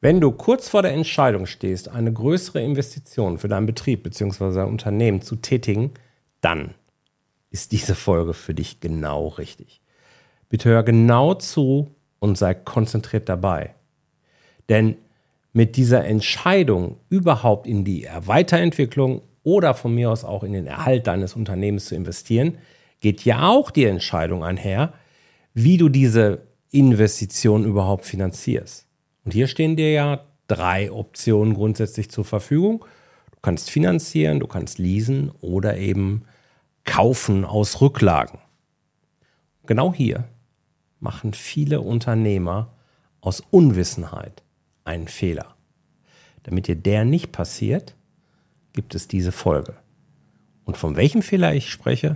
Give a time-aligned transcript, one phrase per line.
[0.00, 4.54] Wenn du kurz vor der Entscheidung stehst, eine größere Investition für deinen Betrieb bzw.
[4.54, 5.92] dein Unternehmen zu tätigen,
[6.40, 6.74] dann
[7.50, 9.80] ist diese Folge für dich genau richtig.
[10.48, 13.74] Bitte hör genau zu und sei konzentriert dabei.
[14.68, 14.96] Denn
[15.52, 21.06] mit dieser Entscheidung überhaupt in die Weiterentwicklung oder von mir aus auch in den Erhalt
[21.06, 22.58] deines Unternehmens zu investieren,
[23.00, 24.92] geht ja auch die Entscheidung einher,
[25.54, 28.85] wie du diese Investition überhaupt finanzierst.
[29.26, 32.84] Und hier stehen dir ja drei Optionen grundsätzlich zur Verfügung.
[33.32, 36.22] Du kannst finanzieren, du kannst leasen oder eben
[36.84, 38.38] kaufen aus Rücklagen.
[39.66, 40.28] Genau hier
[41.00, 42.72] machen viele Unternehmer
[43.20, 44.44] aus Unwissenheit
[44.84, 45.56] einen Fehler.
[46.44, 47.96] Damit dir der nicht passiert,
[48.72, 49.74] gibt es diese Folge.
[50.64, 52.14] Und von welchem Fehler ich spreche,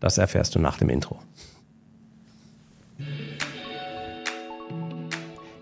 [0.00, 1.18] das erfährst du nach dem Intro.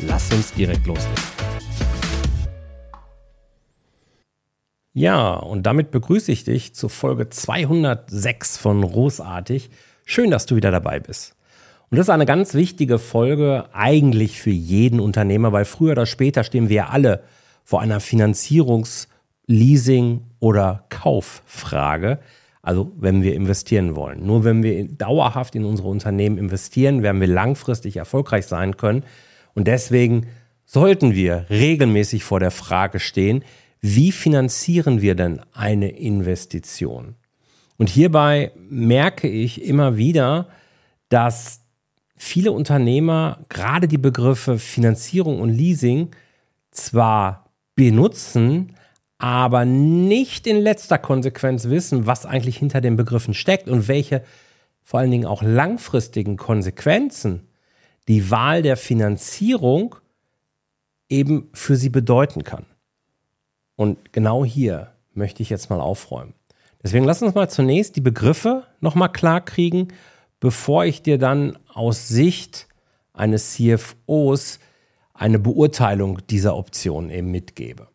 [0.00, 1.14] Lass uns direkt loslegen.
[4.92, 9.70] Ja, und damit begrüße ich dich zu Folge 206 von Großartig.
[10.04, 11.34] Schön, dass du wieder dabei bist.
[11.90, 16.44] Und das ist eine ganz wichtige Folge eigentlich für jeden Unternehmer, weil früher oder später
[16.44, 17.22] stehen wir alle
[17.64, 19.08] vor einer Finanzierungs-,
[19.46, 22.18] Leasing- oder Kauffrage.
[22.60, 24.26] Also wenn wir investieren wollen.
[24.26, 29.04] Nur wenn wir dauerhaft in unsere Unternehmen investieren, werden wir langfristig erfolgreich sein können.
[29.56, 30.28] Und deswegen
[30.66, 33.42] sollten wir regelmäßig vor der Frage stehen,
[33.80, 37.16] wie finanzieren wir denn eine Investition?
[37.78, 40.48] Und hierbei merke ich immer wieder,
[41.08, 41.60] dass
[42.16, 46.10] viele Unternehmer gerade die Begriffe Finanzierung und Leasing
[46.70, 48.74] zwar benutzen,
[49.18, 54.22] aber nicht in letzter Konsequenz wissen, was eigentlich hinter den Begriffen steckt und welche
[54.82, 57.45] vor allen Dingen auch langfristigen Konsequenzen
[58.08, 59.96] die Wahl der Finanzierung
[61.08, 62.66] eben für sie bedeuten kann.
[63.76, 66.34] Und genau hier möchte ich jetzt mal aufräumen.
[66.82, 69.88] Deswegen lass uns mal zunächst die Begriffe nochmal klar kriegen,
[70.40, 72.68] bevor ich dir dann aus Sicht
[73.12, 74.60] eines CFOs
[75.14, 77.88] eine Beurteilung dieser Option eben mitgebe.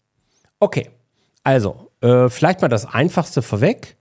[0.60, 0.90] Okay,
[1.44, 3.98] also äh, vielleicht mal das Einfachste vorweg,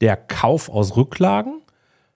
[0.00, 1.62] der Kauf aus Rücklagen.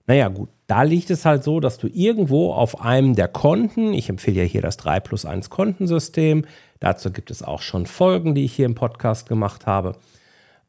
[0.06, 4.08] Naja gut, da liegt es halt so, dass du irgendwo auf einem der Konten, ich
[4.08, 6.46] empfehle ja hier das 3 plus 1 Kontensystem,
[6.80, 9.96] dazu gibt es auch schon Folgen, die ich hier im Podcast gemacht habe.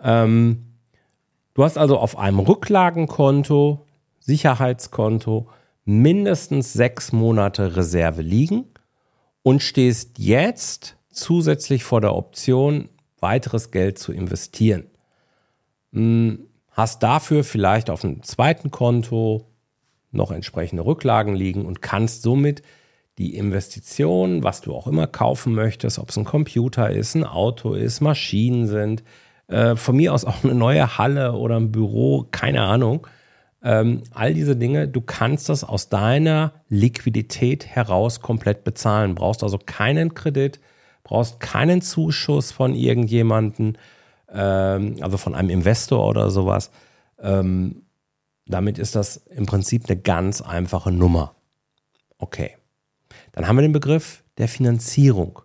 [0.02, 0.66] Ähm,
[1.54, 3.86] du hast also auf einem Rücklagenkonto,
[4.20, 5.48] Sicherheitskonto,
[5.86, 8.66] mindestens sechs Monate Reserve liegen
[9.44, 12.90] und stehst jetzt zusätzlich vor der Option,
[13.20, 14.88] weiteres Geld zu investieren.
[15.94, 19.48] Hm, hast dafür vielleicht auf einem zweiten Konto
[20.16, 22.62] noch entsprechende Rücklagen liegen und kannst somit
[23.18, 27.74] die Investition, was du auch immer kaufen möchtest, ob es ein Computer ist, ein Auto
[27.74, 29.04] ist, Maschinen sind,
[29.48, 33.08] äh, von mir aus auch eine neue Halle oder ein Büro, keine Ahnung.
[33.64, 39.16] Ähm, all diese Dinge, du kannst das aus deiner Liquidität heraus komplett bezahlen.
[39.16, 40.60] Brauchst also keinen Kredit,
[41.04, 43.78] brauchst keinen Zuschuss von irgendjemanden,
[44.32, 46.70] ähm, also von einem Investor oder sowas.
[47.20, 47.85] Ähm,
[48.46, 51.36] damit ist das im Prinzip eine ganz einfache Nummer.
[52.18, 52.56] Okay.
[53.32, 55.42] Dann haben wir den Begriff der Finanzierung.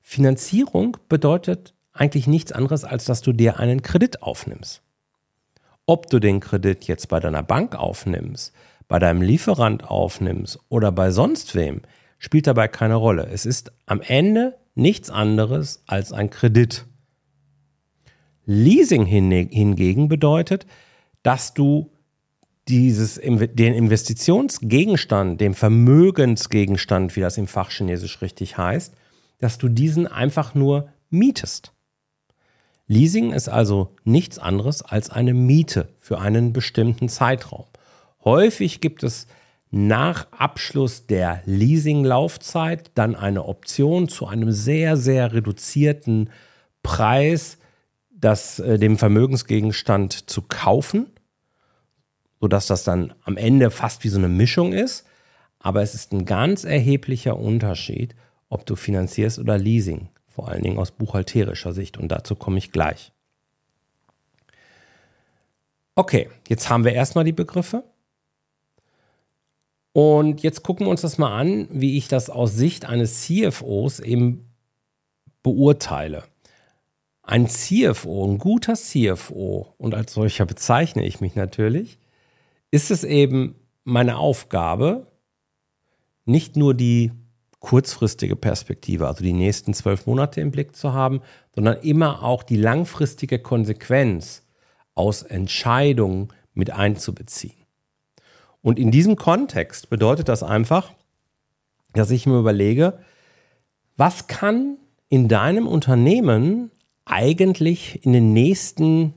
[0.00, 4.82] Finanzierung bedeutet eigentlich nichts anderes, als dass du dir einen Kredit aufnimmst.
[5.86, 8.52] Ob du den Kredit jetzt bei deiner Bank aufnimmst,
[8.88, 11.82] bei deinem Lieferant aufnimmst oder bei sonst wem,
[12.18, 13.28] spielt dabei keine Rolle.
[13.30, 16.86] Es ist am Ende nichts anderes als ein Kredit.
[18.46, 20.66] Leasing hingegen bedeutet,
[21.22, 21.90] dass du
[22.68, 28.94] dieses, den Investitionsgegenstand, dem Vermögensgegenstand, wie das im Fachchinesisch richtig heißt,
[29.38, 31.72] dass du diesen einfach nur mietest.
[32.86, 37.66] Leasing ist also nichts anderes als eine Miete für einen bestimmten Zeitraum.
[38.24, 39.26] Häufig gibt es
[39.70, 46.30] nach Abschluss der Leasinglaufzeit dann eine Option zu einem sehr, sehr reduzierten
[46.82, 47.58] Preis,
[48.10, 51.13] das, äh, dem Vermögensgegenstand zu kaufen
[52.44, 55.06] sodass das dann am Ende fast wie so eine Mischung ist.
[55.60, 58.14] Aber es ist ein ganz erheblicher Unterschied,
[58.50, 62.70] ob du finanzierst oder Leasing, vor allen Dingen aus buchhalterischer Sicht und dazu komme ich
[62.70, 63.12] gleich.
[65.94, 67.82] Okay, jetzt haben wir erstmal die Begriffe.
[69.94, 74.00] Und jetzt gucken wir uns das mal an, wie ich das aus Sicht eines CFOs
[74.00, 74.50] eben
[75.42, 76.24] beurteile.
[77.22, 81.96] Ein CFO, ein guter CFO, und als solcher bezeichne ich mich natürlich,
[82.74, 83.54] ist es eben
[83.84, 85.06] meine Aufgabe,
[86.24, 87.12] nicht nur die
[87.60, 91.20] kurzfristige Perspektive, also die nächsten zwölf Monate im Blick zu haben,
[91.54, 94.42] sondern immer auch die langfristige Konsequenz
[94.96, 97.64] aus Entscheidungen mit einzubeziehen.
[98.60, 100.90] Und in diesem Kontext bedeutet das einfach,
[101.92, 102.98] dass ich mir überlege,
[103.96, 104.78] was kann
[105.08, 106.72] in deinem Unternehmen
[107.04, 109.14] eigentlich in den nächsten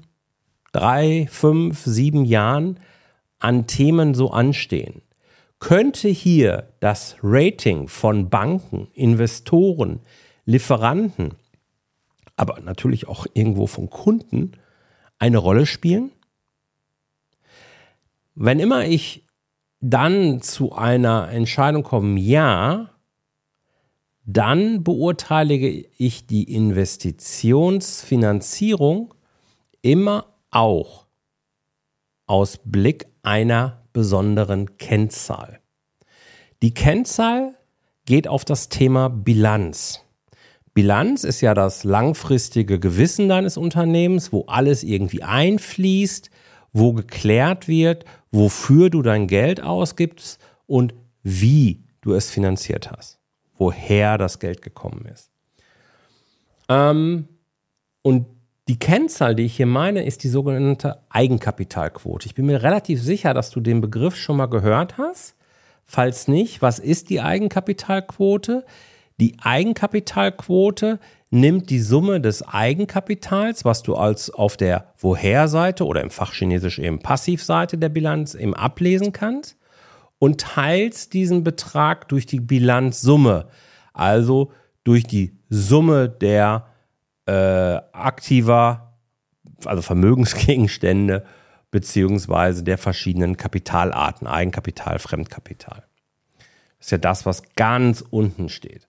[0.73, 2.79] drei, fünf, sieben Jahren
[3.39, 5.01] an Themen so anstehen?
[5.59, 10.01] Könnte hier das Rating von Banken, Investoren,
[10.45, 11.33] Lieferanten,
[12.35, 14.51] aber natürlich auch irgendwo von Kunden
[15.17, 16.11] eine Rolle spielen?
[18.35, 19.25] Wenn immer ich
[19.79, 22.91] dann zu einer Entscheidung komme, ja,
[24.25, 29.15] dann beurteile ich die Investitionsfinanzierung
[29.81, 31.06] immer auch
[32.27, 35.59] aus Blick einer besonderen Kennzahl.
[36.61, 37.55] Die Kennzahl
[38.05, 40.01] geht auf das Thema Bilanz.
[40.73, 46.29] Bilanz ist ja das langfristige Gewissen deines Unternehmens, wo alles irgendwie einfließt,
[46.71, 50.93] wo geklärt wird, wofür du dein Geld ausgibst und
[51.23, 53.19] wie du es finanziert hast,
[53.57, 55.31] woher das Geld gekommen ist.
[56.69, 57.27] Ähm,
[58.03, 58.27] und
[58.67, 62.25] die Kennzahl, die ich hier meine, ist die sogenannte Eigenkapitalquote.
[62.25, 65.35] Ich bin mir relativ sicher, dass du den Begriff schon mal gehört hast.
[65.85, 68.65] Falls nicht, was ist die Eigenkapitalquote?
[69.21, 70.99] Die Eigenkapitalquote
[71.29, 76.99] nimmt die Summe des Eigenkapitals, was du als auf der Woher-Seite oder im Fachchinesisch eben
[76.99, 79.57] Passivseite der Bilanz eben ablesen kannst
[80.19, 83.47] und teilst diesen Betrag durch die Bilanzsumme,
[83.93, 84.51] also
[84.83, 86.65] durch die Summe der
[87.27, 88.97] äh, aktiver,
[89.65, 91.25] also Vermögensgegenstände
[91.69, 95.83] beziehungsweise der verschiedenen Kapitalarten, Eigenkapital, Fremdkapital.
[96.77, 98.87] Das ist ja das, was ganz unten steht.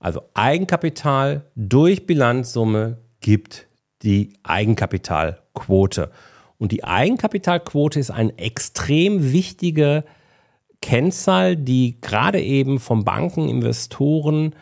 [0.00, 3.66] Also Eigenkapital durch Bilanzsumme gibt
[4.02, 6.10] die Eigenkapitalquote.
[6.58, 10.04] Und die Eigenkapitalquote ist eine extrem wichtige
[10.80, 14.54] Kennzahl, die gerade eben von Banken, Investoren,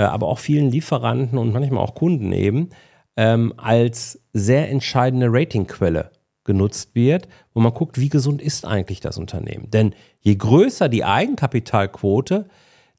[0.00, 2.70] aber auch vielen Lieferanten und manchmal auch Kunden eben
[3.16, 6.10] ähm, als sehr entscheidende Ratingquelle
[6.44, 9.70] genutzt wird, wo man guckt, wie gesund ist eigentlich das Unternehmen.
[9.70, 12.48] Denn je größer die Eigenkapitalquote,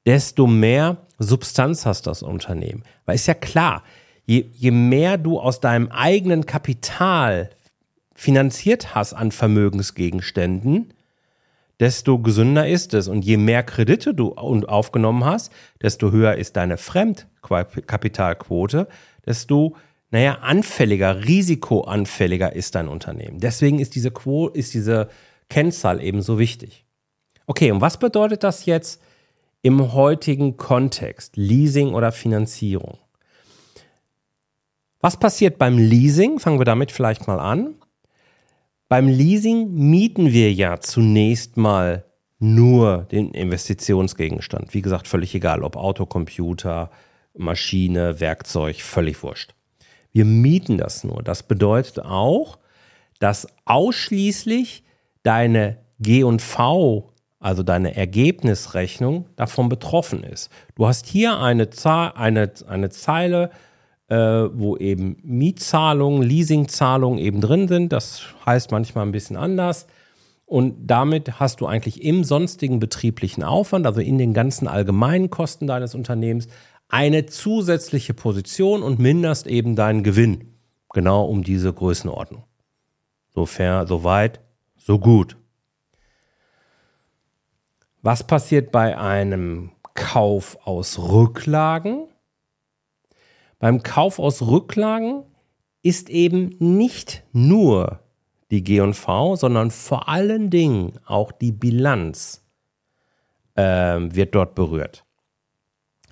[0.06, 2.84] desto mehr Substanz hast das Unternehmen.
[3.04, 3.82] Weil ist ja klar,
[4.24, 7.50] je, je mehr du aus deinem eigenen Kapital
[8.14, 10.94] finanziert hast an Vermögensgegenständen,
[11.80, 13.08] desto gesünder ist es.
[13.08, 18.88] Und je mehr Kredite du aufgenommen hast, desto höher ist deine Fremdkapitalquote,
[19.26, 19.76] desto
[20.10, 23.40] naja, anfälliger, risikoanfälliger ist dein Unternehmen.
[23.40, 25.08] Deswegen ist diese, Quo, ist diese
[25.48, 26.84] Kennzahl eben so wichtig.
[27.46, 29.02] Okay, und was bedeutet das jetzt
[29.64, 32.98] im heutigen Kontext, Leasing oder Finanzierung.
[35.00, 36.38] Was passiert beim Leasing?
[36.38, 37.76] Fangen wir damit vielleicht mal an.
[38.94, 42.04] Beim Leasing mieten wir ja zunächst mal
[42.38, 44.72] nur den Investitionsgegenstand.
[44.72, 46.92] Wie gesagt, völlig egal, ob Auto, Computer,
[47.36, 49.56] Maschine, Werkzeug, völlig wurscht.
[50.12, 51.24] Wir mieten das nur.
[51.24, 52.60] Das bedeutet auch,
[53.18, 54.84] dass ausschließlich
[55.24, 60.50] deine G&V also deine Ergebnisrechnung, davon betroffen ist.
[60.76, 63.50] Du hast hier eine, Zahl, eine, eine Zeile,
[64.08, 67.92] äh, wo eben Mietzahlungen, Leasingzahlungen eben drin sind.
[67.92, 69.86] Das heißt manchmal ein bisschen anders.
[70.46, 75.66] Und damit hast du eigentlich im sonstigen betrieblichen Aufwand, also in den ganzen allgemeinen Kosten
[75.66, 76.48] deines Unternehmens,
[76.88, 80.54] eine zusätzliche Position und minderst eben deinen Gewinn.
[80.92, 82.44] Genau um diese Größenordnung.
[83.34, 84.40] So fair, so weit,
[84.76, 85.36] so gut.
[88.02, 92.06] Was passiert bei einem Kauf aus Rücklagen?
[93.64, 95.24] Beim Kauf aus Rücklagen
[95.80, 98.00] ist eben nicht nur
[98.50, 102.44] die G&V, sondern vor allen Dingen auch die Bilanz
[103.54, 105.06] äh, wird dort berührt.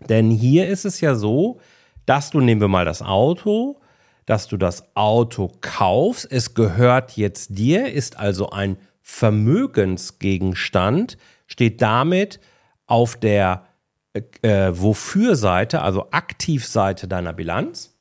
[0.09, 1.61] Denn hier ist es ja so,
[2.07, 3.83] dass du, nehmen wir mal das Auto,
[4.25, 12.41] dass du das Auto kaufst, es gehört jetzt dir, ist also ein Vermögensgegenstand, steht damit
[12.87, 13.67] auf der
[14.15, 17.95] äh, Wofür-Seite, also Aktivseite deiner Bilanz.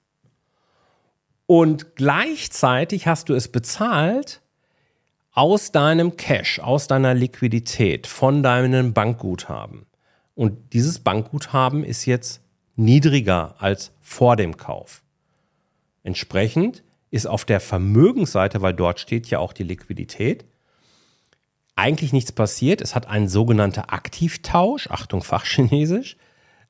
[1.46, 4.42] Und gleichzeitig hast du es bezahlt
[5.34, 9.86] aus deinem Cash, aus deiner Liquidität, von deinem Bankguthaben.
[10.36, 12.42] Und dieses Bankguthaben ist jetzt
[12.76, 15.04] niedriger als vor dem Kauf.
[16.04, 20.46] Entsprechend ist auf der Vermögensseite, weil dort steht ja auch die Liquidität,
[21.76, 22.82] eigentlich nichts passiert.
[22.82, 26.18] Es hat einen sogenannten Aktivtausch, Achtung Fachchinesisch,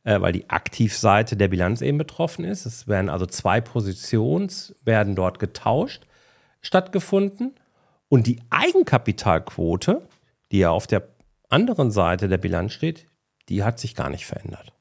[0.04, 2.66] äh, weil die Aktivseite der Bilanz eben betroffen ist.
[2.66, 4.52] Es werden also zwei Positionen
[4.84, 6.04] werden dort getauscht,
[6.62, 7.56] stattgefunden.
[8.10, 10.02] Und die Eigenkapitalquote,
[10.52, 11.08] die ja auf der
[11.50, 13.08] anderen Seite der Bilanz steht,
[13.50, 14.74] die hat sich gar nicht verändert.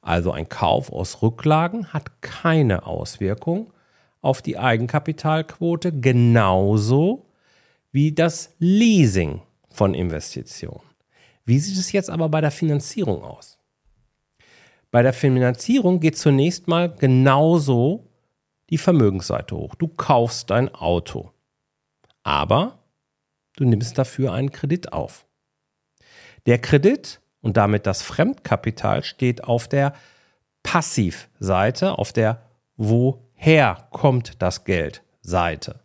[0.00, 3.72] Also ein Kauf aus Rücklagen hat keine Auswirkung
[4.20, 7.27] auf die Eigenkapitalquote, genauso
[7.92, 10.82] wie das Leasing von Investitionen.
[11.44, 13.58] Wie sieht es jetzt aber bei der Finanzierung aus?
[14.90, 18.08] Bei der Finanzierung geht zunächst mal genauso
[18.70, 19.74] die Vermögensseite hoch.
[19.74, 21.30] Du kaufst dein Auto,
[22.22, 22.78] aber
[23.56, 25.26] du nimmst dafür einen Kredit auf.
[26.46, 29.94] Der Kredit und damit das Fremdkapital steht auf der
[30.62, 32.42] Passivseite, auf der
[32.76, 35.80] Woher kommt das Geld Seite.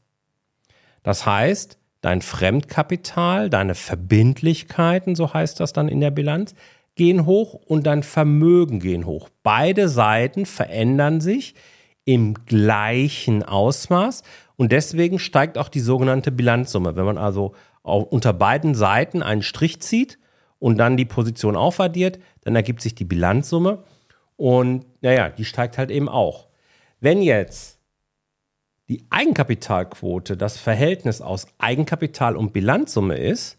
[1.01, 6.53] Das heißt, dein Fremdkapital, deine Verbindlichkeiten, so heißt das dann in der Bilanz,
[6.95, 9.29] gehen hoch und dein Vermögen gehen hoch.
[9.41, 11.55] Beide Seiten verändern sich
[12.03, 14.23] im gleichen Ausmaß
[14.57, 16.97] und deswegen steigt auch die sogenannte Bilanzsumme.
[16.97, 20.19] Wenn man also unter beiden Seiten einen Strich zieht
[20.59, 23.81] und dann die Position aufaddiert, dann ergibt sich die Bilanzsumme
[24.35, 26.47] und naja, die steigt halt eben auch.
[26.99, 27.79] Wenn jetzt
[28.93, 33.57] die Eigenkapitalquote das Verhältnis aus Eigenkapital und Bilanzsumme ist,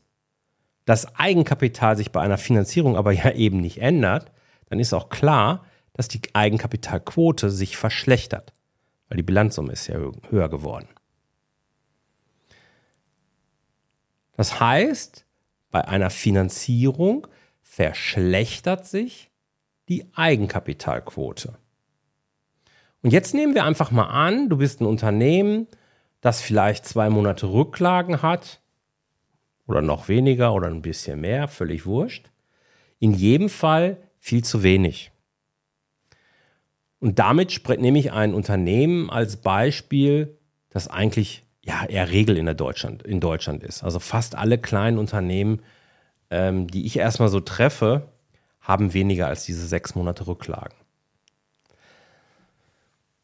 [0.85, 4.31] das Eigenkapital sich bei einer Finanzierung aber ja eben nicht ändert,
[4.69, 8.53] dann ist auch klar, dass die Eigenkapitalquote sich verschlechtert,
[9.09, 9.97] weil die Bilanzsumme ist ja
[10.31, 10.87] höher geworden.
[14.37, 15.27] Das heißt,
[15.73, 17.27] bei einer Finanzierung
[17.61, 19.33] verschlechtert sich
[19.89, 21.59] die Eigenkapitalquote.
[23.05, 25.67] Und jetzt nehmen wir einfach mal an, du bist ein Unternehmen,
[26.23, 28.63] das vielleicht zwei Monate Rücklagen hat
[29.67, 32.31] oder noch weniger oder ein bisschen mehr, völlig wurscht.
[33.01, 35.13] In jedem Fall viel zu wenig.
[36.99, 40.39] Und damit nehme ich ein Unternehmen als Beispiel,
[40.71, 43.85] das eigentlich ja eher Regel in, Deutschland, in Deutschland ist.
[43.85, 45.61] Also fast alle kleinen Unternehmen,
[46.31, 48.09] ähm, die ich erstmal so treffe,
[48.61, 50.84] haben weniger als diese sechs Monate Rücklagen.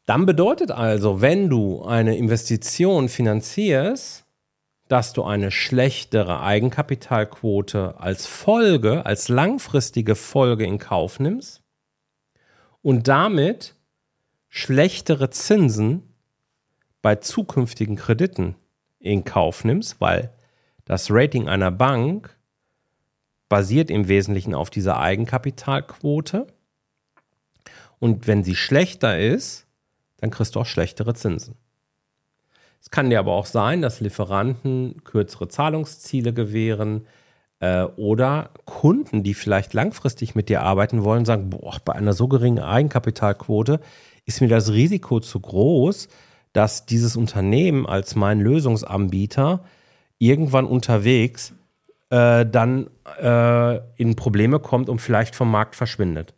[0.05, 4.25] Dann bedeutet also, wenn du eine Investition finanzierst,
[4.87, 11.63] dass du eine schlechtere Eigenkapitalquote als Folge, als langfristige Folge in Kauf nimmst
[12.81, 13.75] und damit
[14.49, 16.13] schlechtere Zinsen
[17.01, 18.55] bei zukünftigen Krediten
[18.99, 20.33] in Kauf nimmst, weil
[20.83, 22.37] das Rating einer Bank
[23.47, 26.47] basiert im Wesentlichen auf dieser Eigenkapitalquote.
[27.99, 29.67] Und wenn sie schlechter ist,
[30.21, 31.55] dann kriegst du auch schlechtere Zinsen.
[32.79, 37.05] Es kann dir aber auch sein, dass Lieferanten kürzere Zahlungsziele gewähren
[37.59, 42.27] äh, oder Kunden, die vielleicht langfristig mit dir arbeiten wollen, sagen, boah, bei einer so
[42.27, 43.81] geringen Eigenkapitalquote
[44.25, 46.07] ist mir das Risiko zu groß,
[46.53, 49.63] dass dieses Unternehmen als mein Lösungsanbieter
[50.17, 51.53] irgendwann unterwegs
[52.09, 56.33] äh, dann äh, in Probleme kommt und vielleicht vom Markt verschwindet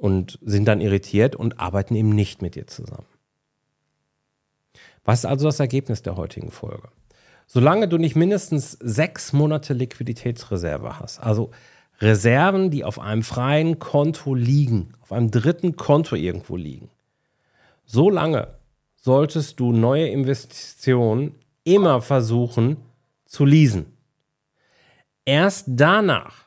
[0.00, 3.06] und sind dann irritiert und arbeiten eben nicht mit dir zusammen.
[5.04, 6.88] Was ist also das Ergebnis der heutigen Folge?
[7.46, 11.50] Solange du nicht mindestens sechs Monate Liquiditätsreserve hast, also
[12.00, 16.88] Reserven, die auf einem freien Konto liegen, auf einem dritten Konto irgendwo liegen,
[17.84, 18.48] solange
[18.96, 22.78] solltest du neue Investitionen immer versuchen
[23.26, 23.86] zu leasen.
[25.26, 26.46] Erst danach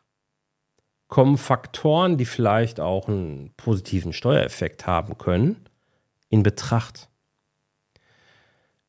[1.14, 5.58] kommen Faktoren, die vielleicht auch einen positiven Steuereffekt haben können,
[6.30, 7.08] in Betracht.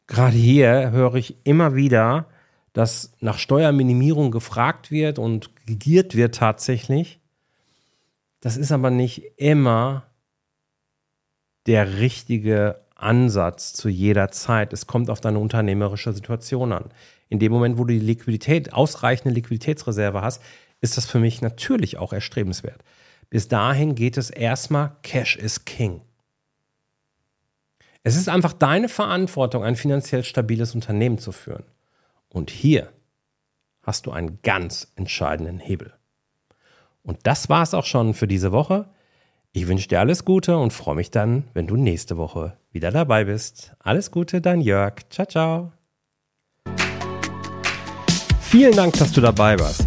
[0.06, 2.30] Gerade hier höre ich immer wieder,
[2.72, 7.20] dass nach Steuerminimierung gefragt wird und gegiert wird tatsächlich.
[8.40, 10.06] Das ist aber nicht immer
[11.66, 14.72] der richtige Ansatz zu jeder Zeit.
[14.72, 16.86] Es kommt auf deine unternehmerische Situation an.
[17.28, 20.40] In dem Moment, wo du die Liquidität, ausreichende Liquiditätsreserve hast,
[20.80, 22.82] ist das für mich natürlich auch erstrebenswert.
[23.30, 26.02] Bis dahin geht es erstmal, Cash is King.
[28.02, 31.64] Es ist einfach deine Verantwortung, ein finanziell stabiles Unternehmen zu führen.
[32.28, 32.92] Und hier
[33.82, 35.94] hast du einen ganz entscheidenden Hebel.
[37.02, 38.88] Und das war's auch schon für diese Woche.
[39.52, 43.24] Ich wünsche dir alles Gute und freue mich dann, wenn du nächste Woche wieder dabei
[43.24, 43.72] bist.
[43.78, 44.94] Alles Gute, dein Jörg.
[45.10, 45.72] Ciao, ciao.
[48.40, 49.86] Vielen Dank, dass du dabei warst.